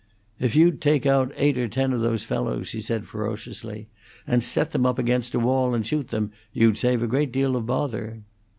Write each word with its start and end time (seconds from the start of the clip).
"If 0.39 0.55
you'd 0.55 0.81
take 0.81 1.05
out 1.05 1.31
eight 1.37 1.59
or 1.59 1.67
ten 1.67 1.93
of 1.93 2.01
those 2.01 2.23
fellows," 2.23 2.71
he 2.71 2.81
said, 2.81 3.05
ferociously, 3.05 3.87
"and 4.25 4.43
set 4.43 4.71
them 4.71 4.83
up 4.83 4.97
against 4.97 5.35
a 5.35 5.39
wall 5.39 5.75
and 5.75 5.85
shoot 5.85 6.07
them, 6.07 6.31
you'd 6.51 6.79
save 6.79 7.03
a 7.03 7.07
great 7.07 7.31
deal 7.31 7.55
of 7.55 7.67
bother." 7.67 8.23